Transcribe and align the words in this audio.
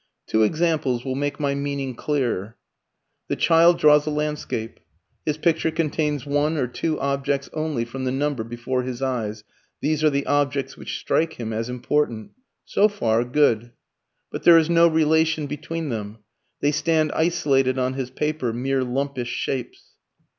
Two 0.25 0.41
examples 0.41 1.05
will 1.05 1.13
make 1.13 1.39
my 1.39 1.53
meaning 1.53 1.93
clearer. 1.93 2.57
The 3.27 3.35
child 3.35 3.77
draws 3.77 4.07
a 4.07 4.09
landscape. 4.09 4.79
His 5.27 5.37
picture 5.37 5.69
contains 5.69 6.25
one 6.25 6.57
or 6.57 6.65
two 6.65 6.99
objects 6.99 7.51
only 7.53 7.85
from 7.85 8.05
the 8.05 8.11
number 8.11 8.43
before 8.43 8.81
his 8.81 9.03
eyes. 9.03 9.43
These 9.79 10.03
are 10.03 10.09
the 10.09 10.25
objects 10.25 10.75
which 10.75 10.97
strike 10.97 11.33
him 11.33 11.53
as 11.53 11.69
important. 11.69 12.31
So 12.65 12.87
far, 12.87 13.23
good. 13.23 13.73
But 14.31 14.41
there 14.41 14.57
is 14.57 14.71
no 14.71 14.87
relation 14.87 15.45
between 15.45 15.89
them; 15.89 16.17
they 16.61 16.71
stand 16.71 17.11
isolated 17.11 17.77
on 17.77 17.93
his 17.93 18.09
paper, 18.09 18.51
mere 18.51 18.83
lumpish 18.83 19.27
shapes. 19.29 19.93